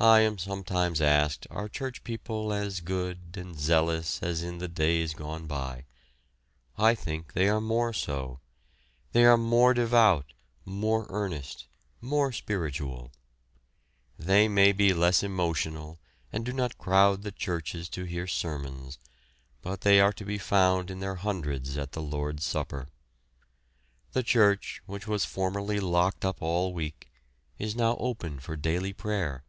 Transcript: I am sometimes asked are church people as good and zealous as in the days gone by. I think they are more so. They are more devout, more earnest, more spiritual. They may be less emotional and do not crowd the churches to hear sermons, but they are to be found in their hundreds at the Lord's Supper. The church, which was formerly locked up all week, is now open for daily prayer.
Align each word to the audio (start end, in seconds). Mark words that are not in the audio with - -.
I 0.00 0.22
am 0.22 0.38
sometimes 0.38 1.00
asked 1.00 1.46
are 1.50 1.68
church 1.68 2.02
people 2.02 2.52
as 2.52 2.80
good 2.80 3.36
and 3.38 3.56
zealous 3.56 4.20
as 4.24 4.42
in 4.42 4.58
the 4.58 4.66
days 4.66 5.14
gone 5.14 5.46
by. 5.46 5.84
I 6.76 6.96
think 6.96 7.32
they 7.34 7.48
are 7.48 7.60
more 7.60 7.92
so. 7.92 8.40
They 9.12 9.24
are 9.24 9.36
more 9.36 9.72
devout, 9.72 10.32
more 10.64 11.06
earnest, 11.10 11.68
more 12.00 12.32
spiritual. 12.32 13.12
They 14.18 14.48
may 14.48 14.72
be 14.72 14.92
less 14.92 15.22
emotional 15.22 16.00
and 16.32 16.44
do 16.44 16.52
not 16.52 16.76
crowd 16.76 17.22
the 17.22 17.30
churches 17.30 17.88
to 17.90 18.02
hear 18.02 18.26
sermons, 18.26 18.98
but 19.62 19.82
they 19.82 20.00
are 20.00 20.12
to 20.14 20.24
be 20.24 20.38
found 20.38 20.90
in 20.90 20.98
their 20.98 21.14
hundreds 21.14 21.78
at 21.78 21.92
the 21.92 22.02
Lord's 22.02 22.44
Supper. 22.44 22.88
The 24.10 24.24
church, 24.24 24.82
which 24.86 25.06
was 25.06 25.24
formerly 25.24 25.78
locked 25.78 26.24
up 26.24 26.42
all 26.42 26.72
week, 26.74 27.12
is 27.60 27.76
now 27.76 27.96
open 28.00 28.40
for 28.40 28.56
daily 28.56 28.92
prayer. 28.92 29.44